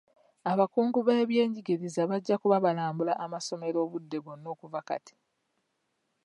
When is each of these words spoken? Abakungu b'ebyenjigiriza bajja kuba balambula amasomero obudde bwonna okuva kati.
Abakungu 0.51 0.99
b'ebyenjigiriza 1.03 2.01
bajja 2.11 2.35
kuba 2.41 2.57
balambula 2.65 3.13
amasomero 3.25 3.77
obudde 3.85 4.17
bwonna 4.23 4.47
okuva 4.53 4.79
kati. 4.87 5.15